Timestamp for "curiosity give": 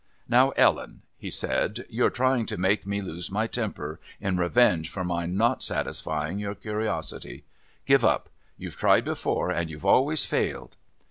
6.55-8.03